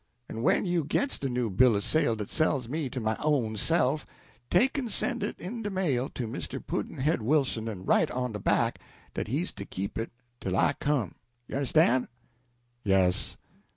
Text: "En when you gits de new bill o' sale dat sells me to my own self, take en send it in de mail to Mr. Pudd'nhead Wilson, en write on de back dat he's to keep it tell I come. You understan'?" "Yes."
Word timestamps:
"En 0.27 0.41
when 0.41 0.65
you 0.65 0.83
gits 0.83 1.19
de 1.19 1.29
new 1.29 1.47
bill 1.51 1.75
o' 1.75 1.79
sale 1.79 2.15
dat 2.15 2.27
sells 2.31 2.67
me 2.67 2.89
to 2.89 2.99
my 2.99 3.15
own 3.19 3.55
self, 3.55 4.03
take 4.49 4.75
en 4.79 4.89
send 4.89 5.21
it 5.21 5.39
in 5.39 5.61
de 5.61 5.69
mail 5.69 6.09
to 6.09 6.25
Mr. 6.25 6.59
Pudd'nhead 6.59 7.21
Wilson, 7.21 7.69
en 7.69 7.85
write 7.85 8.09
on 8.09 8.31
de 8.31 8.39
back 8.39 8.79
dat 9.13 9.27
he's 9.27 9.51
to 9.51 9.63
keep 9.63 9.99
it 9.99 10.11
tell 10.39 10.55
I 10.57 10.73
come. 10.79 11.13
You 11.47 11.57
understan'?" 11.57 12.07
"Yes." 12.83 13.37